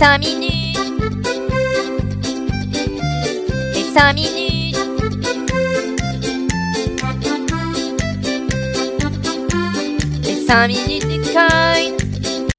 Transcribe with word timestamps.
5 0.00 0.18
minutes. 0.18 0.78
Les 3.74 3.84
5 3.84 4.14
minutes. 4.14 4.76
Les 10.24 10.36
5 10.46 10.68
minutes 10.68 11.06
du 11.06 11.20
coin. 11.30 11.48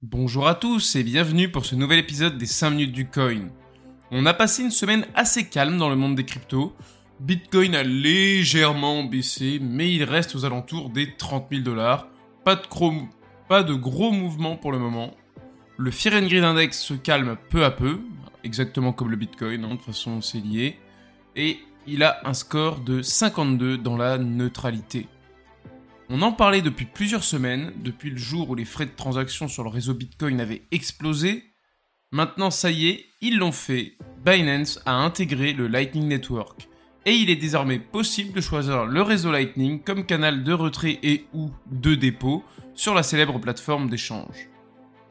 Bonjour 0.03 0.47
à 0.47 0.53
tous 0.53 0.95
et 0.95 1.01
bienvenue 1.01 1.49
pour 1.49 1.65
ce 1.65 1.73
nouvel 1.73 1.97
épisode 1.97 2.37
des 2.37 2.45
5 2.45 2.69
minutes 2.69 2.91
du 2.91 3.07
coin. 3.07 3.47
On 4.11 4.27
a 4.27 4.35
passé 4.35 4.61
une 4.61 4.69
semaine 4.69 5.07
assez 5.15 5.49
calme 5.49 5.79
dans 5.79 5.89
le 5.89 5.95
monde 5.95 6.13
des 6.13 6.25
cryptos. 6.25 6.75
Bitcoin 7.19 7.73
a 7.73 7.81
légèrement 7.81 9.03
baissé, 9.03 9.57
mais 9.59 9.91
il 9.91 10.03
reste 10.03 10.35
aux 10.35 10.45
alentours 10.45 10.91
des 10.91 11.15
30 11.15 11.47
000 11.49 11.63
dollars. 11.63 12.05
Pas 12.45 12.53
de, 12.53 12.61
pas 13.49 13.63
de 13.63 13.73
gros 13.73 14.11
mouvements 14.11 14.57
pour 14.57 14.71
le 14.71 14.77
moment. 14.77 15.15
Le 15.83 15.89
Fear 15.89 16.13
and 16.13 16.27
Index 16.27 16.79
se 16.79 16.93
calme 16.93 17.35
peu 17.49 17.65
à 17.65 17.71
peu, 17.71 18.01
exactement 18.43 18.93
comme 18.93 19.09
le 19.09 19.17
Bitcoin, 19.17 19.65
hein, 19.65 19.69
de 19.69 19.75
toute 19.77 19.85
façon 19.85 20.21
c'est 20.21 20.37
lié. 20.37 20.77
Et 21.35 21.57
il 21.87 22.03
a 22.03 22.21
un 22.23 22.35
score 22.35 22.81
de 22.81 23.01
52 23.01 23.79
dans 23.79 23.97
la 23.97 24.19
neutralité. 24.19 25.07
On 26.07 26.21
en 26.21 26.33
parlait 26.33 26.61
depuis 26.61 26.85
plusieurs 26.85 27.23
semaines, 27.23 27.73
depuis 27.77 28.11
le 28.11 28.17
jour 28.17 28.51
où 28.51 28.53
les 28.53 28.63
frais 28.63 28.85
de 28.85 28.95
transaction 28.95 29.47
sur 29.47 29.63
le 29.63 29.69
réseau 29.69 29.95
Bitcoin 29.95 30.39
avaient 30.39 30.61
explosé. 30.69 31.45
Maintenant, 32.11 32.51
ça 32.51 32.69
y 32.69 32.89
est, 32.89 33.05
ils 33.19 33.39
l'ont 33.39 33.51
fait. 33.51 33.93
Binance 34.23 34.79
a 34.85 34.93
intégré 34.93 35.51
le 35.51 35.65
Lightning 35.65 36.07
Network. 36.07 36.69
Et 37.07 37.15
il 37.15 37.31
est 37.31 37.35
désormais 37.35 37.79
possible 37.79 38.33
de 38.33 38.41
choisir 38.41 38.85
le 38.85 39.01
réseau 39.01 39.31
Lightning 39.31 39.81
comme 39.81 40.05
canal 40.05 40.43
de 40.43 40.53
retrait 40.53 40.99
et 41.01 41.25
ou 41.33 41.49
de 41.71 41.95
dépôt 41.95 42.43
sur 42.75 42.93
la 42.93 43.01
célèbre 43.01 43.39
plateforme 43.39 43.89
d'échange. 43.89 44.50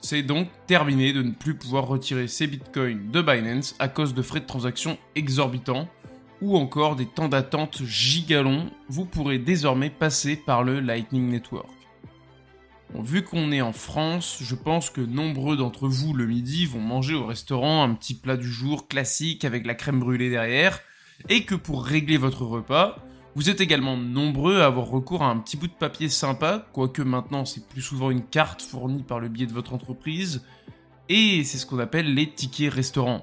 C'est 0.00 0.22
donc 0.22 0.48
terminé 0.66 1.12
de 1.12 1.22
ne 1.22 1.32
plus 1.32 1.54
pouvoir 1.54 1.86
retirer 1.86 2.26
ses 2.26 2.46
bitcoins 2.46 3.10
de 3.10 3.20
Binance 3.20 3.74
à 3.78 3.88
cause 3.88 4.14
de 4.14 4.22
frais 4.22 4.40
de 4.40 4.46
transaction 4.46 4.98
exorbitants 5.14 5.88
ou 6.40 6.56
encore 6.56 6.96
des 6.96 7.06
temps 7.06 7.28
d'attente 7.28 7.84
gigalons, 7.84 8.70
vous 8.88 9.04
pourrez 9.04 9.38
désormais 9.38 9.90
passer 9.90 10.36
par 10.36 10.62
le 10.62 10.80
Lightning 10.80 11.28
Network. 11.28 11.68
Vu 12.94 13.22
qu'on 13.22 13.52
est 13.52 13.60
en 13.60 13.72
France, 13.72 14.38
je 14.40 14.54
pense 14.54 14.90
que 14.90 15.02
nombreux 15.02 15.56
d'entre 15.56 15.86
vous 15.86 16.14
le 16.14 16.26
midi 16.26 16.66
vont 16.66 16.80
manger 16.80 17.14
au 17.14 17.26
restaurant 17.26 17.84
un 17.84 17.94
petit 17.94 18.14
plat 18.14 18.36
du 18.36 18.48
jour 18.48 18.88
classique 18.88 19.44
avec 19.44 19.66
la 19.66 19.74
crème 19.74 20.00
brûlée 20.00 20.30
derrière, 20.30 20.80
et 21.28 21.44
que 21.44 21.54
pour 21.54 21.84
régler 21.84 22.16
votre 22.16 22.42
repas, 22.42 23.04
vous 23.36 23.48
êtes 23.48 23.60
également 23.60 23.96
nombreux 23.96 24.60
à 24.60 24.66
avoir 24.66 24.88
recours 24.88 25.22
à 25.22 25.30
un 25.30 25.38
petit 25.38 25.56
bout 25.56 25.68
de 25.68 25.72
papier 25.72 26.08
sympa, 26.08 26.66
quoique 26.72 27.02
maintenant 27.02 27.44
c'est 27.44 27.66
plus 27.66 27.82
souvent 27.82 28.10
une 28.10 28.24
carte 28.24 28.60
fournie 28.60 29.04
par 29.04 29.20
le 29.20 29.28
biais 29.28 29.46
de 29.46 29.52
votre 29.52 29.72
entreprise, 29.72 30.42
et 31.08 31.44
c'est 31.44 31.58
ce 31.58 31.66
qu'on 31.66 31.78
appelle 31.78 32.12
les 32.14 32.28
tickets 32.28 32.72
restaurants. 32.72 33.22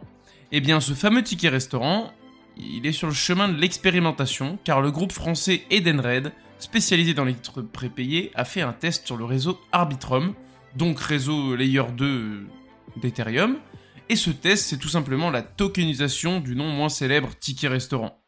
Eh 0.52 0.62
bien 0.62 0.80
ce 0.80 0.94
fameux 0.94 1.24
ticket 1.24 1.50
restaurant, 1.50 2.12
il 2.56 2.86
est 2.88 2.94
sur 2.94 3.08
le 3.08 3.14
chemin 3.14 3.50
de 3.50 3.58
l'expérimentation, 3.58 4.58
car 4.64 4.82
le 4.82 4.92
groupe 4.92 5.12
français 5.12 5.64
Edenred, 5.70 6.32
spécialisé 6.60 7.14
dans 7.14 7.26
les 7.26 7.34
titres 7.34 7.62
prépayés, 7.62 8.32
a 8.34 8.46
fait 8.46 8.62
un 8.62 8.74
test 8.74 9.06
sur 9.06 9.18
le 9.18 9.26
réseau 9.26 9.60
Arbitrum, 9.74 10.34
donc 10.76 11.00
réseau 11.00 11.56
layer 11.56 11.84
2 11.96 12.48
d'Ethereum, 12.96 13.58
et 14.08 14.16
ce 14.16 14.30
test 14.30 14.68
c'est 14.68 14.78
tout 14.78 14.88
simplement 14.88 15.30
la 15.30 15.42
tokenisation 15.42 16.40
du 16.40 16.56
non 16.56 16.70
moins 16.70 16.90
célèbre 16.90 17.36
ticket 17.38 17.68
restaurant. 17.68 18.22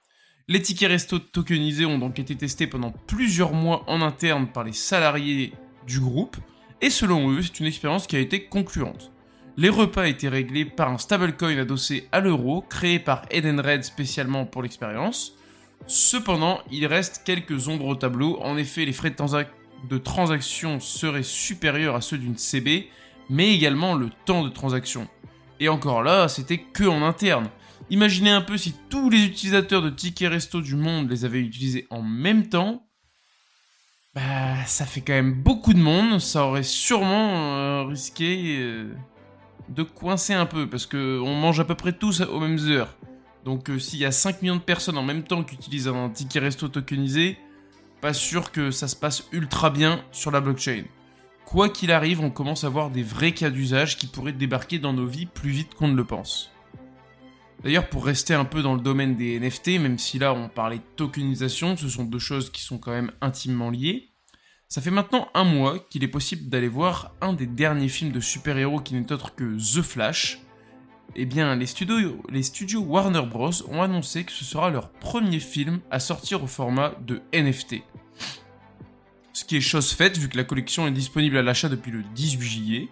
Les 0.51 0.63
tickets 0.63 0.89
resto 0.89 1.19
tokenisés 1.19 1.85
ont 1.85 1.99
donc 1.99 2.17
été 2.17 2.35
testés 2.35 2.65
pendant 2.65 2.89
plusieurs 2.89 3.53
mois 3.53 3.83
en 3.85 4.01
interne 4.01 4.47
par 4.47 4.63
les 4.63 4.73
salariés 4.73 5.53
du 5.85 5.99
groupe, 5.99 6.37
et 6.81 6.89
selon 6.89 7.29
eux, 7.29 7.43
c'est 7.43 7.59
une 7.59 7.67
expérience 7.67 8.07
qui 8.07 8.15
a 8.15 8.19
été 8.19 8.45
concluante. 8.45 9.11
Les 9.57 9.69
repas 9.69 10.07
étaient 10.07 10.27
réglés 10.27 10.65
par 10.65 10.89
un 10.89 10.97
stablecoin 10.97 11.55
adossé 11.55 12.07
à 12.11 12.19
l'euro, 12.19 12.63
créé 12.67 12.97
par 12.97 13.25
Edenred 13.29 13.83
spécialement 13.83 14.47
pour 14.47 14.63
l'expérience. 14.63 15.35
Cependant, 15.85 16.61
il 16.71 16.87
reste 16.87 17.21
quelques 17.23 17.67
ombres 17.67 17.85
au 17.85 17.95
tableau. 17.95 18.39
En 18.41 18.57
effet, 18.57 18.85
les 18.85 18.93
frais 18.93 19.11
de, 19.11 19.15
transa 19.15 19.43
de 19.87 19.97
transaction 19.99 20.79
seraient 20.79 21.21
supérieurs 21.21 21.95
à 21.95 22.01
ceux 22.01 22.17
d'une 22.17 22.37
CB, 22.37 22.87
mais 23.29 23.53
également 23.53 23.93
le 23.93 24.09
temps 24.25 24.43
de 24.43 24.49
transaction. 24.49 25.07
Et 25.59 25.69
encore 25.69 26.01
là, 26.01 26.27
c'était 26.27 26.57
que 26.57 26.85
en 26.85 27.03
interne. 27.03 27.49
Imaginez 27.91 28.29
un 28.29 28.41
peu 28.41 28.57
si 28.57 28.75
tous 28.89 29.09
les 29.09 29.23
utilisateurs 29.23 29.81
de 29.81 29.89
tickets 29.89 30.29
resto 30.29 30.61
du 30.61 30.75
monde 30.75 31.09
les 31.09 31.25
avaient 31.25 31.39
utilisés 31.39 31.87
en 31.89 32.03
même 32.03 32.47
temps. 32.47 32.85
Bah, 34.13 34.65
ça 34.67 34.85
fait 34.85 35.01
quand 35.01 35.13
même 35.13 35.33
beaucoup 35.33 35.73
de 35.73 35.79
monde. 35.79 36.19
Ça 36.19 36.45
aurait 36.45 36.63
sûrement 36.63 37.57
euh, 37.57 37.83
risqué 37.85 38.57
euh, 38.59 38.93
de 39.69 39.83
coincer 39.83 40.33
un 40.33 40.45
peu 40.45 40.69
parce 40.69 40.85
que 40.85 41.19
on 41.19 41.33
mange 41.33 41.59
à 41.59 41.65
peu 41.65 41.75
près 41.75 41.93
tous 41.93 42.21
aux 42.21 42.39
mêmes 42.39 42.59
heures. 42.69 42.95
Donc, 43.43 43.69
euh, 43.69 43.79
s'il 43.79 43.99
y 43.99 44.05
a 44.05 44.11
5 44.11 44.41
millions 44.41 44.57
de 44.57 44.61
personnes 44.61 44.97
en 44.97 45.03
même 45.03 45.23
temps 45.23 45.43
qui 45.43 45.55
utilisent 45.55 45.87
un 45.87 46.09
ticket 46.09 46.39
resto 46.39 46.67
tokenisé, 46.67 47.37
pas 48.01 48.13
sûr 48.13 48.51
que 48.51 48.69
ça 48.69 48.87
se 48.87 48.95
passe 48.95 49.27
ultra 49.31 49.71
bien 49.71 50.03
sur 50.11 50.29
la 50.29 50.41
blockchain. 50.41 50.83
Quoi 51.45 51.69
qu'il 51.69 51.91
arrive, 51.91 52.21
on 52.21 52.29
commence 52.29 52.63
à 52.63 52.69
voir 52.69 52.91
des 52.91 53.01
vrais 53.01 53.31
cas 53.31 53.49
d'usage 53.49 53.97
qui 53.97 54.05
pourraient 54.05 54.33
débarquer 54.33 54.77
dans 54.77 54.93
nos 54.93 55.07
vies 55.07 55.25
plus 55.25 55.49
vite 55.49 55.73
qu'on 55.73 55.87
ne 55.87 55.95
le 55.95 56.05
pense. 56.05 56.51
D'ailleurs, 57.63 57.89
pour 57.89 58.05
rester 58.05 58.33
un 58.33 58.45
peu 58.45 58.61
dans 58.61 58.73
le 58.73 58.81
domaine 58.81 59.15
des 59.15 59.39
NFT, 59.39 59.79
même 59.79 59.97
si 59.97 60.17
là 60.17 60.33
on 60.33 60.47
parlait 60.47 60.77
de 60.77 60.83
tokenisation, 60.95 61.75
ce 61.75 61.89
sont 61.89 62.05
deux 62.05 62.19
choses 62.19 62.51
qui 62.51 62.61
sont 62.61 62.77
quand 62.77 62.91
même 62.91 63.11
intimement 63.21 63.69
liées. 63.69 64.09
Ça 64.69 64.81
fait 64.81 64.91
maintenant 64.91 65.29
un 65.33 65.43
mois 65.43 65.79
qu'il 65.79 66.03
est 66.03 66.09
possible 66.09 66.49
d'aller 66.49 66.67
voir 66.67 67.15
un 67.21 67.33
des 67.33 67.47
derniers 67.47 67.89
films 67.89 68.11
de 68.11 68.19
super-héros 68.19 68.79
qui 68.79 68.93
n'est 68.93 69.11
autre 69.11 69.35
que 69.35 69.57
The 69.57 69.81
Flash. 69.81 70.41
Eh 71.15 71.25
bien, 71.25 71.55
les 71.55 71.65
studios, 71.65 72.21
les 72.29 72.43
studios 72.43 72.81
Warner 72.81 73.23
Bros. 73.23 73.51
ont 73.67 73.81
annoncé 73.81 74.23
que 74.23 74.31
ce 74.31 74.45
sera 74.45 74.69
leur 74.69 74.91
premier 74.91 75.39
film 75.39 75.79
à 75.89 75.99
sortir 75.99 76.43
au 76.43 76.47
format 76.47 76.93
de 77.01 77.21
NFT. 77.33 77.77
Ce 79.33 79.43
qui 79.43 79.57
est 79.57 79.61
chose 79.61 79.91
faite 79.91 80.17
vu 80.17 80.29
que 80.29 80.37
la 80.37 80.43
collection 80.43 80.85
est 80.85 80.91
disponible 80.91 81.37
à 81.37 81.41
l'achat 81.41 81.67
depuis 81.67 81.91
le 81.91 82.03
18 82.13 82.41
juillet. 82.41 82.89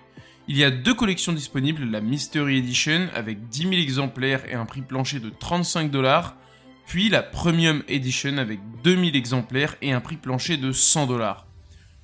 Il 0.50 0.56
y 0.56 0.64
a 0.64 0.72
deux 0.72 0.94
collections 0.94 1.34
disponibles, 1.34 1.84
la 1.84 2.00
Mystery 2.00 2.60
Edition 2.60 3.10
avec 3.14 3.50
10 3.50 3.64
000 3.64 3.74
exemplaires 3.74 4.46
et 4.50 4.54
un 4.54 4.66
prix 4.66 4.82
plancher 4.82 5.20
de 5.20 5.30
35 5.30 5.92
dollars, 5.92 6.38
puis 6.86 7.10
la 7.10 7.22
Premium 7.22 7.84
Edition 7.90 8.38
avec 8.38 8.60
2000 8.82 9.18
exemplaires 9.18 9.76
et 9.82 9.92
un 9.92 10.00
prix 10.00 10.16
plancher 10.16 10.56
de 10.56 10.72
100 10.72 11.08
dollars. 11.08 11.48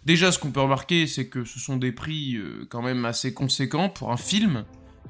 Déjà, 0.06 0.34
ce 0.34 0.40
qu'on 0.40 0.52
peut 0.52 0.60
remarquer, 0.60 1.08
c'est 1.08 1.28
que 1.28 1.46
ce 1.46 1.58
sont 1.58 1.78
des 1.78 1.94
prix 1.94 2.36
euh, 2.36 2.68
quand 2.70 2.82
même 2.82 3.06
assez 3.06 3.34
conséquents 3.34 3.88
pour 3.88 4.12
un 4.12 4.18
film. 4.18 4.66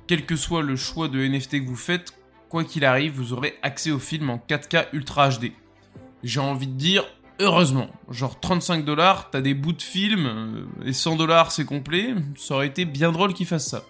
Quel 0.06 0.28
que 0.28 0.36
soit 0.36 0.62
le 0.62 0.76
choix 0.76 1.08
de 1.08 1.18
NFT 1.18 1.64
que 1.64 1.68
vous 1.68 1.76
faites, 1.76 2.14
quoi 2.50 2.64
qu'il 2.64 2.86
arrive, 2.86 3.14
vous 3.14 3.34
aurez 3.34 3.56
accès 3.64 3.90
au 3.90 3.98
film 3.98 4.30
en 4.30 4.38
4K 4.38 4.90
Ultra 4.94 5.30
HD. 5.30 5.54
J'ai 6.22 6.40
envie 6.40 6.68
de 6.68 6.78
dire, 6.78 7.04
heureusement. 7.40 7.90
Genre 8.10 8.40
35 8.40 8.86
dollars, 8.86 9.30
t'as 9.32 9.42
des 9.42 9.54
bouts 9.54 9.74
de 9.74 9.82
film, 9.82 10.26
euh, 10.26 10.66
et 10.86 10.94
100 10.94 11.16
dollars 11.16 11.52
c'est 11.52 11.66
complet, 11.66 12.14
ça 12.36 12.56
aurait 12.56 12.68
été 12.68 12.86
bien 12.86 13.12
drôle 13.12 13.34
qu'ils 13.34 13.48
fassent 13.48 13.70
ça. 13.70 13.84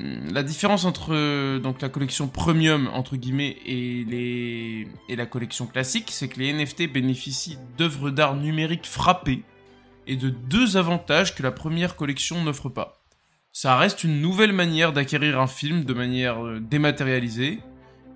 Hum, 0.00 0.32
La 0.32 0.42
différence 0.42 0.84
entre 0.84 1.14
euh, 1.14 1.58
donc 1.58 1.80
la 1.80 1.88
collection 1.88 2.28
premium 2.28 2.88
entre 2.92 3.16
guillemets 3.16 3.56
et, 3.66 4.04
les, 4.04 4.88
et 5.08 5.16
la 5.16 5.26
collection 5.26 5.66
classique, 5.66 6.08
c'est 6.10 6.28
que 6.28 6.40
les 6.40 6.52
NFT 6.52 6.92
bénéficient 6.92 7.58
d'œuvres 7.78 8.10
d'art 8.10 8.36
numériques 8.36 8.86
frappées 8.86 9.42
et 10.06 10.16
de 10.16 10.28
deux 10.28 10.76
avantages 10.76 11.34
que 11.34 11.42
la 11.42 11.52
première 11.52 11.96
collection 11.96 12.42
n'offre 12.42 12.68
pas. 12.68 13.00
Ça 13.52 13.76
reste 13.76 14.02
une 14.02 14.20
nouvelle 14.20 14.52
manière 14.52 14.92
d'acquérir 14.92 15.40
un 15.40 15.46
film 15.46 15.84
de 15.84 15.94
manière 15.94 16.44
euh, 16.44 16.60
dématérialisée, 16.60 17.60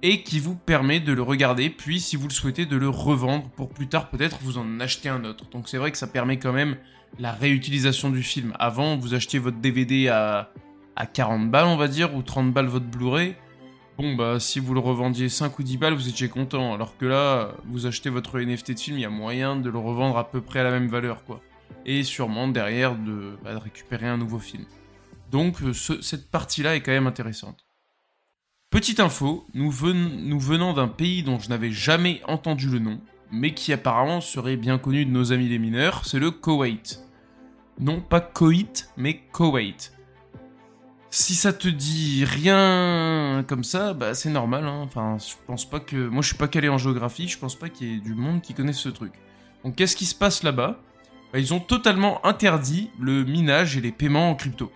et 0.03 0.23
qui 0.23 0.39
vous 0.39 0.55
permet 0.55 1.01
de 1.01 1.13
le 1.13 1.23
regarder, 1.23 1.71
puis 1.71 2.01
si 2.01 2.17
vous 2.17 2.29
le 2.29 2.33
souhaitez 2.33 2.67
de 2.67 2.77
le 2.77 2.89
revendre 2.89 3.49
pour 3.51 3.69
plus 3.69 3.89
tard 3.89 4.11
peut-être 4.11 4.39
vous 4.43 4.59
en 4.59 4.81
acheter 4.81 5.09
un 5.09 5.25
autre. 5.25 5.49
Donc 5.51 5.69
c'est 5.69 5.79
vrai 5.79 5.91
que 5.91 5.99
ça 5.99 6.07
permet 6.07 6.39
quand 6.39 6.53
même 6.53 6.77
la 7.19 7.33
réutilisation 7.33 8.11
du 8.11 8.23
film. 8.23 8.55
Avant 8.59 8.97
vous 8.97 9.15
achetiez 9.15 9.39
votre 9.39 9.59
DVD 9.59 10.09
à, 10.09 10.53
à 10.97 11.07
40 11.07 11.51
balles 11.51 11.67
on 11.67 11.77
va 11.77 11.89
dire, 11.89 12.15
ou 12.15 12.23
30 12.23 12.53
balles 12.53 12.67
votre 12.67 12.87
Blu-ray. 12.87 13.35
Bon 13.99 14.15
bah 14.15 14.39
si 14.39 14.61
vous 14.61 14.75
le 14.75 14.81
revendiez 14.81 15.29
5 15.29 15.59
ou 15.59 15.63
10 15.65 15.77
balles 15.79 15.95
vous 15.95 16.09
étiez 16.09 16.29
content, 16.29 16.75
alors 16.75 16.97
que 16.97 17.07
là 17.07 17.55
vous 17.67 17.87
achetez 17.87 18.11
votre 18.11 18.39
NFT 18.39 18.73
de 18.73 18.79
film, 18.79 18.99
il 18.99 19.03
y 19.03 19.07
a 19.07 19.11
moyen 19.11 19.57
de 19.57 19.69
le 19.69 19.79
revendre 19.79 20.17
à 20.19 20.31
peu 20.31 20.41
près 20.41 20.61
à 20.61 20.65
la 20.65 20.71
même 20.71 20.89
valeur 20.89 21.25
quoi. 21.25 21.41
Et 21.85 22.05
sûrement 22.05 22.49
derrière 22.49 22.95
de, 22.95 23.37
bah, 23.43 23.59
récupérer 23.59 24.07
un 24.07 24.17
nouveau 24.17 24.39
film. 24.39 24.65
Donc 25.33 25.57
ce, 25.73 26.01
cette 26.01 26.31
partie-là 26.31 26.77
est 26.77 26.81
quand 26.81 26.93
même 26.93 27.07
intéressante. 27.07 27.68
Petite 28.71 29.01
info, 29.01 29.47
nous, 29.55 29.71
ven 29.71 30.27
nous 30.27 30.39
venons 30.39 30.75
d'un 30.75 30.89
pays 30.89 31.23
dont 31.23 31.39
je 31.39 31.49
n'avais 31.49 31.71
jamais 31.71 32.21
entendu 32.29 32.69
le 32.69 32.79
nom, 32.79 33.01
mais 33.33 33.55
qui 33.55 33.73
apparemment 33.73 34.21
serait 34.21 34.59
bien 34.59 34.77
connu 34.77 35.07
de 35.07 35.11
nos 35.11 35.33
amis 35.33 35.49
les 35.49 35.59
mineurs, 35.59 36.05
c'est 36.05 36.19
le 36.19 36.31
Koweït. 36.31 37.01
Non 37.81 38.03
pas 38.03 38.21
Koweït, 38.21 38.91
mais 38.99 39.23
Koweït. 39.33 39.95
Si 41.09 41.35
ça 41.35 41.55
te 41.55 41.67
dit 41.67 42.27
rien 42.27 43.43
comme 43.49 43.65
ça, 43.65 43.95
bah 43.95 44.13
c'est 44.13 44.29
normal. 44.29 44.67
Hein. 44.67 44.83
Enfin, 44.85 45.17
je 45.19 45.33
pense 45.47 45.65
pas 45.65 45.81
que. 45.81 45.97
Moi, 45.97 46.21
je 46.21 46.29
suis 46.29 46.37
pas 46.37 46.49
calé 46.49 46.69
en 46.69 46.77
géographie. 46.77 47.27
Je 47.27 47.39
pense 47.39 47.57
pas 47.57 47.71
qu'il 47.71 47.89
y 47.89 47.97
ait 47.97 48.01
du 48.01 48.15
monde 48.15 48.43
qui 48.43 48.53
connaisse 48.53 48.77
ce 48.77 48.91
truc. 48.91 49.15
Donc, 49.65 49.77
qu'est-ce 49.77 49.97
qui 49.97 50.05
se 50.05 50.15
passe 50.15 50.43
là-bas? 50.43 50.79
Bah, 51.33 51.39
Ils 51.39 51.55
ont 51.55 51.61
totalement 51.61 52.25
interdit 52.27 52.91
le 53.01 53.25
minage 53.25 53.79
et 53.79 53.81
les 53.81 53.93
paiements 53.93 54.29
en 54.29 54.35
crypto. 54.35 54.71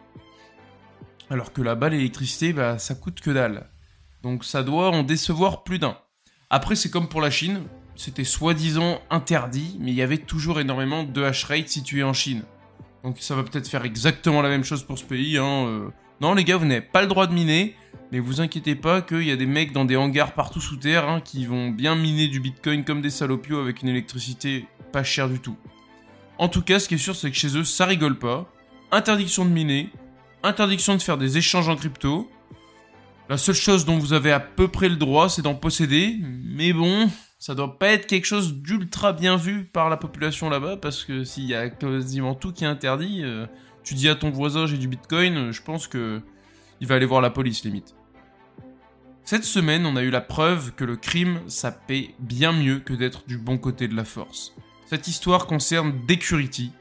Alors 1.28 1.52
que 1.52 1.60
là-bas, 1.60 1.90
l'électricité, 1.90 2.54
bah, 2.54 2.78
ça 2.78 2.94
coûte 2.94 3.20
que 3.20 3.30
dalle. 3.30 3.68
Donc 4.22 4.44
ça 4.44 4.62
doit 4.62 4.90
en 4.90 5.02
décevoir 5.02 5.64
plus 5.64 5.78
d'un. 5.78 5.96
Après, 6.50 6.76
c'est 6.76 6.90
comme 6.90 7.08
pour 7.08 7.20
la 7.20 7.30
Chine, 7.30 7.62
c'était 7.96 8.24
soi-disant 8.24 9.00
interdit, 9.10 9.76
mais 9.80 9.90
il 9.90 9.96
y 9.96 10.02
avait 10.02 10.18
toujours 10.18 10.60
énormément 10.60 11.02
de 11.02 11.22
hash 11.22 11.44
rate 11.44 11.68
situés 11.68 12.02
en 12.02 12.12
Chine. 12.12 12.42
Donc 13.04 13.16
ça 13.20 13.34
va 13.34 13.42
peut-être 13.42 13.68
faire 13.68 13.84
exactement 13.84 14.42
la 14.42 14.48
même 14.48 14.64
chose 14.64 14.84
pour 14.84 14.98
ce 14.98 15.04
pays. 15.04 15.38
Hein. 15.38 15.66
euh. 15.66 15.88
Non 16.20 16.34
les 16.34 16.44
gars, 16.44 16.56
vous 16.56 16.66
n'avez 16.66 16.82
pas 16.82 17.02
le 17.02 17.08
droit 17.08 17.26
de 17.26 17.34
miner, 17.34 17.74
mais 18.12 18.20
vous 18.20 18.40
inquiétez 18.40 18.74
pas 18.74 19.02
qu'il 19.02 19.24
y 19.24 19.32
a 19.32 19.36
des 19.36 19.46
mecs 19.46 19.72
dans 19.72 19.84
des 19.84 19.96
hangars 19.96 20.34
partout 20.34 20.60
sous 20.60 20.76
terre 20.76 21.08
hein, 21.08 21.20
qui 21.20 21.46
vont 21.46 21.70
bien 21.70 21.96
miner 21.96 22.28
du 22.28 22.38
bitcoin 22.38 22.84
comme 22.84 23.02
des 23.02 23.10
salopios 23.10 23.58
avec 23.58 23.82
une 23.82 23.88
électricité 23.88 24.66
pas 24.92 25.02
chère 25.02 25.28
du 25.28 25.40
tout. 25.40 25.56
En 26.38 26.48
tout 26.48 26.62
cas, 26.62 26.78
ce 26.78 26.88
qui 26.88 26.94
est 26.94 26.98
sûr, 26.98 27.16
c'est 27.16 27.30
que 27.30 27.36
chez 27.36 27.56
eux, 27.56 27.64
ça 27.64 27.86
rigole 27.86 28.18
pas. 28.18 28.46
Interdiction 28.90 29.44
de 29.44 29.50
miner, 29.50 29.90
interdiction 30.42 30.94
de 30.94 31.02
faire 31.02 31.18
des 31.18 31.38
échanges 31.38 31.68
en 31.68 31.76
crypto. 31.76 32.30
La 33.32 33.38
seule 33.38 33.54
chose 33.54 33.86
dont 33.86 33.96
vous 33.96 34.12
avez 34.12 34.30
à 34.30 34.40
peu 34.40 34.68
près 34.68 34.90
le 34.90 34.96
droit, 34.96 35.30
c'est 35.30 35.40
d'en 35.40 35.54
posséder. 35.54 36.18
Mais 36.44 36.74
bon, 36.74 37.08
ça 37.38 37.54
doit 37.54 37.78
pas 37.78 37.88
être 37.88 38.06
quelque 38.06 38.26
chose 38.26 38.52
d'ultra 38.52 39.14
bien 39.14 39.38
vu 39.38 39.64
par 39.64 39.88
la 39.88 39.96
population 39.96 40.50
là-bas, 40.50 40.76
parce 40.76 41.02
que 41.02 41.24
s'il 41.24 41.44
y 41.44 41.54
a 41.54 41.70
quasiment 41.70 42.34
tout 42.34 42.52
qui 42.52 42.64
est 42.64 42.66
interdit, 42.66 43.22
euh, 43.24 43.46
tu 43.84 43.94
dis 43.94 44.10
à 44.10 44.16
ton 44.16 44.28
voisin 44.28 44.66
j'ai 44.66 44.76
du 44.76 44.86
bitcoin, 44.86 45.34
euh, 45.34 45.50
je 45.50 45.62
pense 45.62 45.86
que 45.86 46.20
il 46.82 46.86
va 46.86 46.96
aller 46.96 47.06
voir 47.06 47.22
la 47.22 47.30
police 47.30 47.64
limite. 47.64 47.94
Cette 49.24 49.44
semaine, 49.44 49.86
on 49.86 49.96
a 49.96 50.02
eu 50.02 50.10
la 50.10 50.20
preuve 50.20 50.72
que 50.72 50.84
le 50.84 50.96
crime, 50.96 51.40
ça 51.46 51.72
paie 51.72 52.14
bien 52.18 52.52
mieux 52.52 52.80
que 52.80 52.92
d'être 52.92 53.26
du 53.26 53.38
bon 53.38 53.56
côté 53.56 53.88
de 53.88 53.96
la 53.96 54.04
force. 54.04 54.54
Cette 54.84 55.08
histoire 55.08 55.46
concerne 55.46 56.04
Decurity, 56.06 56.72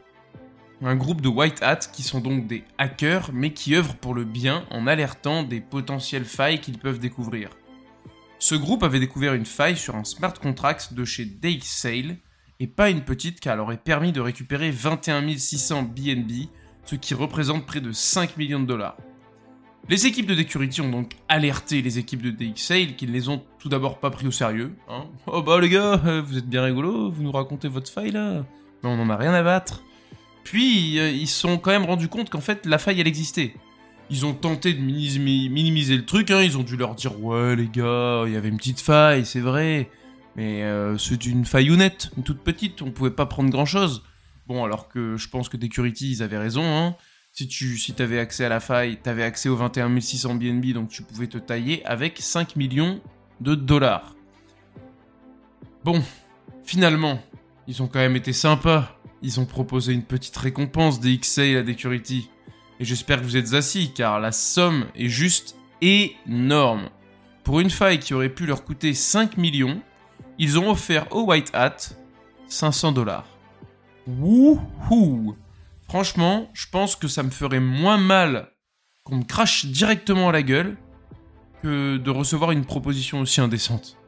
un 0.87 0.95
groupe 0.95 1.21
de 1.21 1.27
white 1.27 1.61
hats 1.61 1.75
qui 1.91 2.03
sont 2.03 2.19
donc 2.19 2.47
des 2.47 2.63
hackers, 2.77 3.29
mais 3.33 3.53
qui 3.53 3.75
œuvrent 3.75 3.95
pour 3.95 4.13
le 4.13 4.23
bien 4.23 4.65
en 4.71 4.87
alertant 4.87 5.43
des 5.43 5.61
potentielles 5.61 6.25
failles 6.25 6.59
qu'ils 6.59 6.79
peuvent 6.79 6.99
découvrir. 6.99 7.49
Ce 8.39 8.55
groupe 8.55 8.81
avait 8.81 8.99
découvert 8.99 9.35
une 9.35 9.45
faille 9.45 9.77
sur 9.77 9.95
un 9.95 10.03
smart 10.03 10.33
contract 10.33 10.93
de 10.93 11.05
chez 11.05 11.25
DaySale, 11.25 12.17
et 12.59 12.67
pas 12.67 12.89
une 12.89 13.01
petite 13.01 13.39
car 13.39 13.53
elle 13.53 13.59
aurait 13.59 13.77
permis 13.77 14.11
de 14.11 14.21
récupérer 14.21 14.71
21 14.71 15.37
600 15.37 15.83
BNB, 15.83 16.47
ce 16.85 16.95
qui 16.95 17.13
représente 17.13 17.65
près 17.65 17.81
de 17.81 17.91
5 17.91 18.37
millions 18.37 18.59
de 18.59 18.65
dollars. 18.65 18.97
Les 19.89 20.05
équipes 20.05 20.27
de 20.27 20.35
Decurity 20.35 20.81
ont 20.81 20.89
donc 20.89 21.13
alerté 21.27 21.81
les 21.81 21.97
équipes 21.97 22.21
de 22.21 22.29
DXSale 22.29 22.95
qui 22.95 23.07
ne 23.07 23.11
les 23.11 23.29
ont 23.29 23.43
tout 23.59 23.67
d'abord 23.67 23.99
pas 23.99 24.11
pris 24.11 24.27
au 24.27 24.31
sérieux. 24.31 24.75
Hein. 24.87 25.05
Oh 25.27 25.41
bah 25.41 25.59
les 25.59 25.69
gars, 25.69 25.99
euh, 26.05 26.21
vous 26.21 26.37
êtes 26.37 26.47
bien 26.47 26.63
rigolos, 26.63 27.11
vous 27.11 27.23
nous 27.23 27.31
racontez 27.31 27.67
votre 27.67 27.91
faille 27.91 28.11
là 28.11 28.45
Mais 28.83 28.89
on 28.89 28.99
en 28.99 29.09
a 29.09 29.17
rien 29.17 29.33
à 29.33 29.41
battre. 29.41 29.83
Puis 30.43 30.99
euh, 30.99 31.09
ils 31.09 31.27
se 31.27 31.39
sont 31.39 31.57
quand 31.57 31.71
même 31.71 31.85
rendus 31.85 32.07
compte 32.07 32.29
qu'en 32.29 32.41
fait 32.41 32.65
la 32.65 32.77
faille 32.77 32.99
elle 32.99 33.07
existait. 33.07 33.53
Ils 34.09 34.25
ont 34.25 34.33
tenté 34.33 34.73
de 34.73 34.81
minimiser, 34.81 35.95
le 35.95 36.05
truc, 36.05 36.31
hein. 36.31 36.41
ils 36.41 36.57
ont 36.57 36.63
dû 36.63 36.75
leur 36.75 36.95
dire 36.95 37.23
ouais 37.23 37.55
les 37.55 37.67
gars, 37.67 38.23
il 38.25 38.33
y 38.33 38.35
avait 38.35 38.49
une 38.49 38.57
petite 38.57 38.81
faille, 38.81 39.25
c'est 39.25 39.39
vrai. 39.39 39.89
Mais 40.35 40.63
euh, 40.63 40.97
c'est 40.97 41.25
une 41.25 41.45
faillounette, 41.45 42.11
une 42.17 42.23
toute 42.23 42.39
petite, 42.39 42.81
on 42.81 42.91
pouvait 42.91 43.11
pas 43.11 43.25
prendre 43.25 43.49
grand 43.49 43.65
chose. 43.65 44.03
Bon 44.47 44.63
alors 44.63 44.89
que 44.89 45.17
je 45.17 45.29
pense 45.29 45.49
que 45.49 45.57
Decurity 45.57 46.11
ils 46.11 46.23
avaient 46.23 46.37
raison, 46.37 46.63
hein 46.63 46.95
si 47.33 47.47
tu 47.47 47.77
si 47.77 47.95
avais 47.99 48.19
accès 48.19 48.45
à 48.45 48.49
la 48.49 48.59
faille, 48.59 48.99
tu 49.01 49.09
avais 49.09 49.23
accès 49.23 49.49
aux 49.49 49.55
21 49.55 49.99
600 49.99 50.35
BNB, 50.35 50.73
donc 50.73 50.89
tu 50.89 51.03
pouvais 51.03 51.27
te 51.27 51.37
tailler 51.37 51.85
avec 51.85 52.19
5 52.19 52.55
millions 52.55 53.01
de 53.39 53.55
dollars. 53.55 54.15
Bon, 55.83 56.03
finalement, 56.63 57.19
ils 57.67 57.81
ont 57.81 57.87
quand 57.87 57.99
même 57.99 58.15
été 58.15 58.33
sympas. 58.33 59.00
Ils 59.21 59.39
ont 59.39 59.45
proposé 59.45 59.93
une 59.93 60.03
petite 60.03 60.35
récompense 60.37 60.99
des 60.99 61.17
XA 61.17 61.59
à 61.59 61.61
Decurity. 61.63 62.29
Et 62.79 62.85
j'espère 62.85 63.19
que 63.19 63.25
vous 63.25 63.37
êtes 63.37 63.53
assis, 63.53 63.93
car 63.93 64.19
la 64.19 64.31
somme 64.31 64.85
est 64.95 65.09
juste 65.09 65.55
énorme. 65.81 66.89
Pour 67.43 67.59
une 67.59 67.69
faille 67.69 67.99
qui 67.99 68.13
aurait 68.13 68.29
pu 68.29 68.45
leur 68.45 68.63
coûter 68.63 68.93
5 68.93 69.37
millions, 69.37 69.81
ils 70.39 70.57
ont 70.57 70.69
offert 70.71 71.13
au 71.15 71.25
White 71.25 71.51
Hat 71.53 71.77
500 72.47 72.91
dollars. 72.91 73.27
Wouhou 74.07 75.35
Franchement, 75.87 76.49
je 76.53 76.67
pense 76.71 76.95
que 76.95 77.07
ça 77.07 77.21
me 77.21 77.29
ferait 77.29 77.59
moins 77.59 77.97
mal 77.97 78.51
qu'on 79.03 79.17
me 79.17 79.23
crache 79.23 79.65
directement 79.65 80.29
à 80.29 80.31
la 80.31 80.41
gueule 80.41 80.77
que 81.61 81.97
de 81.97 82.09
recevoir 82.09 82.51
une 82.51 82.65
proposition 82.65 83.19
aussi 83.19 83.41
indécente. 83.41 84.00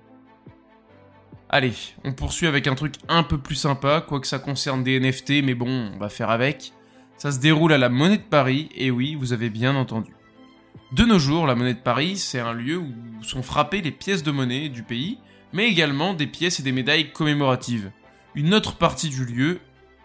Allez, 1.56 1.76
on 2.04 2.14
poursuit 2.14 2.48
avec 2.48 2.66
un 2.66 2.74
truc 2.74 2.96
un 3.08 3.22
peu 3.22 3.38
plus 3.38 3.54
sympa, 3.54 4.02
quoique 4.02 4.26
ça 4.26 4.40
concerne 4.40 4.84
des 4.84 5.00
NFT, 5.00 5.44
mais 5.44 5.54
bon, 5.54 5.92
on 5.94 6.00
va 6.00 6.10
faire 6.10 6.32
avec. 6.32 6.74
Ça 7.20 7.32
se 7.32 7.40
déroule 7.40 7.74
à 7.74 7.78
la 7.78 7.90
Monnaie 7.90 8.18
de 8.18 8.24
Paris, 8.24 8.70
et 8.76 8.90
oui, 8.90 9.14
vous 9.14 9.34
avez 9.34 9.52
bien 9.52 9.76
entendu. 9.76 10.16
De 10.94 11.06
nos 11.06 11.20
jours, 11.20 11.46
la 11.46 11.54
Monnaie 11.54 11.76
de 11.76 11.80
Paris, 11.80 12.18
c'est 12.18 12.40
un 12.40 12.54
lieu 12.54 12.80
où 12.80 12.92
sont 13.22 13.44
frappées 13.44 13.84
les 13.84 13.92
pièces 13.92 14.24
de 14.24 14.32
monnaie 14.32 14.68
du 14.68 14.82
pays, 14.82 15.20
mais 15.54 15.70
également 15.70 16.16
des 16.16 16.26
pièces 16.26 16.60
et 16.60 16.64
des 16.64 16.72
médailles 16.72 17.12
commémoratives. 17.12 17.92
Une 18.34 18.56
autre 18.56 18.76
partie 18.78 19.10
du 19.10 19.24
lieu 19.24 19.60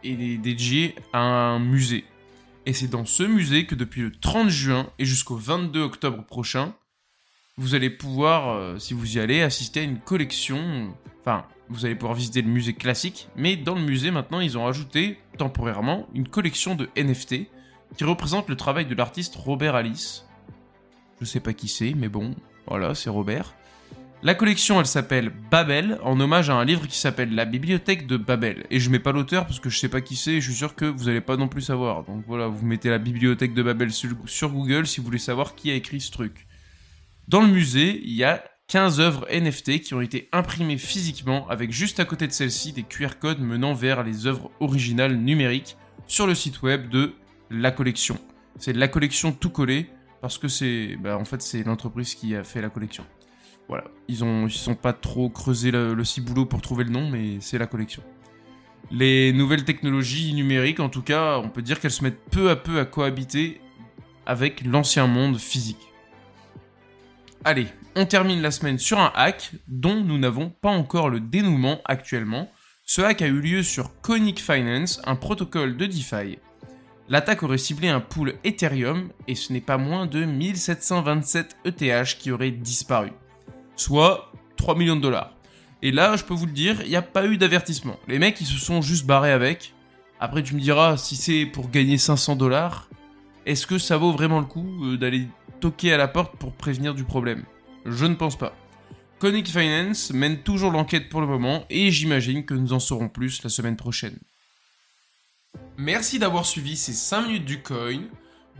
est 0.04 0.36
dédiée 0.36 0.96
à 1.14 1.20
un 1.20 1.60
musée. 1.60 2.04
Et 2.66 2.74
c'est 2.74 2.88
dans 2.88 3.06
ce 3.06 3.22
musée 3.22 3.64
que 3.64 3.74
depuis 3.74 4.02
le 4.02 4.12
30 4.12 4.50
juin 4.50 4.86
et 4.98 5.06
jusqu'au 5.06 5.36
22 5.36 5.80
octobre 5.80 6.26
prochain, 6.26 6.74
vous 7.58 7.75
allez 7.75 7.90
pouvoir, 7.90 8.50
euh, 8.50 8.78
si 8.78 8.94
vous 8.94 9.16
y 9.16 9.20
allez, 9.20 9.43
assister 9.43 9.81
à 9.81 9.82
une 9.82 9.99
collection. 9.99 10.94
Enfin, 11.20 11.44
vous 11.69 11.84
allez 11.84 11.96
pouvoir 11.96 12.14
visiter 12.14 12.40
le 12.40 12.49
musée 12.49 12.72
classique, 12.72 13.28
mais 13.37 13.56
dans 13.56 13.75
le 13.75 13.82
musée 13.82 14.12
maintenant, 14.12 14.40
ils 14.40 14.56
ont 14.56 14.66
ajouté 14.66 15.19
temporairement 15.37 16.08
une 16.14 16.28
collection 16.28 16.76
de 16.76 16.88
NFT 16.96 17.49
qui 17.96 18.05
représente 18.05 18.49
le 18.49 18.56
travail 18.56 18.87
de 18.87 18.94
l'artiste 18.94 19.34
Robert 19.34 19.75
Alice. 19.75 20.25
Je 21.20 21.26
sais 21.26 21.40
pas 21.40 21.52
qui 21.52 21.69
c'est, 21.69 21.94
mais 21.94 22.08
bon, 22.08 22.34
voilà, 22.66 22.94
c'est 22.94 23.10
Robert. 23.10 23.55
La 24.22 24.34
collection, 24.34 24.78
elle 24.81 24.87
s'appelle 24.87 25.32
Babel, 25.50 25.99
en 26.02 26.19
hommage 26.20 26.50
à 26.50 26.54
un 26.54 26.64
livre 26.64 26.87
qui 26.87 26.96
s'appelle 26.96 27.34
La 27.34 27.44
bibliothèque 27.44 28.06
de 28.06 28.16
Babel. 28.16 28.66
Et 28.70 28.81
je 28.81 28.90
mets 28.90 28.99
pas 28.99 29.12
l'auteur 29.12 29.46
parce 29.46 29.61
que 29.61 29.69
je 29.69 29.78
sais 29.78 29.88
pas 29.88 30.00
qui 30.00 30.16
c'est 30.16 30.34
et 30.34 30.40
je 30.40 30.50
suis 30.50 30.58
sûr 30.58 30.75
que 30.75 30.84
vous 30.84 31.08
allez 31.08 31.20
pas 31.20 31.37
non 31.37 31.49
plus 31.49 31.62
savoir. 31.62 32.04
Donc 32.04 32.25
voilà, 32.26 32.46
vous 32.46 32.66
mettez 32.66 32.90
la 32.90 32.99
bibliothèque 32.99 33.54
de 33.54 33.62
Babel 33.62 33.90
sur 33.93 34.50
Google 34.50 34.87
si 34.87 35.00
vous 35.00 35.06
voulez 35.06 35.19
savoir 35.19 35.54
qui 35.54 35.70
a 35.70 35.75
écrit 35.75 36.00
ce 36.00 36.11
truc. 36.11 36.49
Dans 37.28 37.42
le 37.42 37.48
musée, 37.48 38.00
il 38.04 38.14
y 38.14 38.25
a 38.25 38.42
15 38.69 39.00
œuvres 39.00 39.26
NFT 39.30 39.80
qui 39.80 39.92
ont 39.92 40.00
été 40.00 40.30
imprimées 40.32 40.78
physiquement 40.78 41.46
avec 41.50 41.72
juste 41.72 42.00
à 42.00 42.06
côté 42.06 42.26
de 42.26 42.32
celles-ci 42.32 42.72
des 42.72 42.84
QR 42.84 43.19
codes 43.20 43.40
menant 43.40 43.75
vers 43.75 44.02
les 44.02 44.26
œuvres 44.26 44.50
originales 44.60 45.14
numériques 45.14 45.76
sur 46.06 46.26
le 46.26 46.34
site 46.34 46.62
web 46.62 46.88
de 46.88 47.12
la 47.50 47.70
collection. 47.70 48.16
C'est 48.58 48.72
la 48.72 48.88
collection 48.88 49.32
tout 49.32 49.50
collé 49.50 49.90
parce 50.23 50.38
que 50.38 50.49
c'est 50.49 50.97
bah, 50.97 51.18
en 51.18 51.26
fait 51.26 51.44
l'entreprise 51.66 52.14
qui 52.14 52.35
a 52.35 52.44
fait 52.44 52.62
la 52.62 52.70
collection. 52.70 53.04
Voilà, 53.68 53.85
ils 54.08 54.25
ont 54.25 54.47
ils 54.47 54.50
sont 54.50 54.75
pas 54.75 54.94
trop 54.94 55.28
creusé 55.28 55.70
le 55.70 56.04
ciboulot 56.04 56.47
pour 56.47 56.62
trouver 56.62 56.85
le 56.85 56.90
nom 56.90 57.11
mais 57.11 57.40
c'est 57.40 57.58
la 57.58 57.66
collection. 57.66 58.02
Les 58.90 59.35
nouvelles 59.35 59.66
technologies 59.66 60.32
numériques 60.32 60.80
en 60.80 60.88
tout 60.88 61.02
cas, 61.02 61.37
on 61.37 61.50
peut 61.50 61.61
dire 61.61 61.78
qu'elles 61.78 61.90
se 61.90 62.02
mettent 62.02 62.25
peu 62.30 62.49
à 62.49 62.56
peu 62.56 62.80
à 62.80 62.87
cohabiter 62.87 63.61
avec 64.25 64.64
l'ancien 64.64 65.06
monde 65.06 65.38
physique. 65.38 65.88
Allez, 67.45 67.68
on 67.95 68.04
termine 68.04 68.42
la 68.42 68.50
semaine 68.50 68.78
sur 68.78 68.99
un 68.99 69.12
hack 69.14 69.52
dont 69.68 70.02
nous 70.02 70.18
n'avons 70.18 70.50
pas 70.50 70.71
encore 70.71 71.09
le 71.09 71.21
dénouement 71.21 71.80
actuellement. 71.85 72.50
Ce 72.85 73.00
hack 73.00 73.23
a 73.23 73.26
eu 73.26 73.40
lieu 73.40 73.62
sur 73.62 74.00
Conic 74.00 74.40
Finance, 74.40 75.00
un 75.04 75.14
protocole 75.14 75.76
de 75.76 75.87
DeFi. 75.87 76.38
L'attaque 77.09 77.42
aurait 77.42 77.59
ciblé 77.59 77.88
un 77.88 78.00
pool 78.00 78.35
Ethereum 78.45 79.11
et 79.28 79.35
ce 79.35 79.52
n'est 79.52 79.61
pas 79.61 79.78
moins 79.78 80.07
de 80.07 80.25
1727 80.25 81.57
ETH 81.64 82.18
qui 82.18 82.33
auraient 82.33 82.50
disparu. 82.50 83.12
Soit 83.76 84.33
3 84.57 84.76
millions 84.76 84.97
de 84.97 85.00
dollars. 85.00 85.33
Et 85.80 85.92
là, 85.92 86.16
je 86.16 86.25
peux 86.25 86.35
vous 86.35 86.47
le 86.47 86.52
dire, 86.52 86.83
il 86.83 86.88
n'y 86.88 86.97
a 86.97 87.02
pas 87.02 87.25
eu 87.26 87.38
d'avertissement. 87.38 87.99
Les 88.09 88.18
mecs, 88.18 88.40
ils 88.40 88.47
se 88.47 88.59
sont 88.59 88.83
juste 88.83 89.07
barrés 89.07 89.33
avec. 89.33 89.75
Après, 90.18 90.42
tu 90.42 90.57
me 90.57 90.61
diras, 90.61 90.97
si 90.97 91.14
c'est 91.14 91.47
pour 91.47 91.71
gagner 91.71 91.99
500 91.99 92.35
dollars, 92.35 92.88
est-ce 93.47 93.66
que 93.66 93.78
ça 93.78 93.97
vaut 93.97 94.12
vraiment 94.12 94.40
le 94.40 94.47
coup 94.47 94.85
euh, 94.85 94.97
d'aller 94.99 95.28
toquer 95.60 95.92
à 95.92 95.96
la 95.96 96.08
porte 96.08 96.36
pour 96.36 96.52
prévenir 96.52 96.94
du 96.94 97.04
problème 97.04 97.44
Je 97.84 98.06
ne 98.06 98.14
pense 98.14 98.36
pas. 98.36 98.54
Conic 99.18 99.48
Finance 99.48 100.12
mène 100.12 100.42
toujours 100.42 100.70
l'enquête 100.70 101.08
pour 101.08 101.20
le 101.20 101.26
moment 101.26 101.64
et 101.70 101.90
j'imagine 101.90 102.44
que 102.44 102.54
nous 102.54 102.72
en 102.72 102.78
saurons 102.78 103.08
plus 103.08 103.42
la 103.42 103.50
semaine 103.50 103.76
prochaine. 103.76 104.18
Merci 105.76 106.18
d'avoir 106.18 106.46
suivi 106.46 106.76
ces 106.76 106.92
5 106.92 107.22
minutes 107.22 107.44
du 107.44 107.62
coin. 107.62 108.02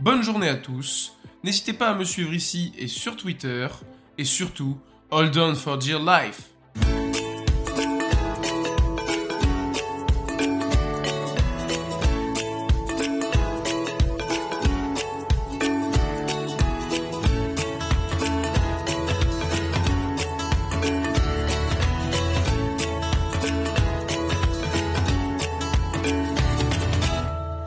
Bonne 0.01 0.23
journée 0.23 0.49
à 0.49 0.55
tous. 0.55 1.17
N'hésitez 1.43 1.73
pas 1.73 1.89
à 1.89 1.95
me 1.95 2.03
suivre 2.03 2.33
ici 2.33 2.73
et 2.77 2.87
sur 2.87 3.15
Twitter. 3.15 3.67
Et 4.17 4.25
surtout, 4.25 4.77
hold 5.11 5.37
on 5.37 5.55
for 5.55 5.77
dear 5.77 5.99
life. 5.99 6.49